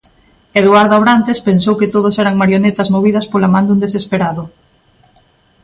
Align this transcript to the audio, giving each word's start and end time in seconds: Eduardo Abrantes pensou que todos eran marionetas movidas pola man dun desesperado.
Eduardo 0.61 0.93
Abrantes 0.95 1.39
pensou 1.47 1.73
que 1.79 1.91
todos 1.95 2.15
eran 2.23 2.39
marionetas 2.41 2.91
movidas 2.95 3.25
pola 3.31 3.51
man 3.53 3.65
dun 3.67 3.79
desesperado. 3.85 4.43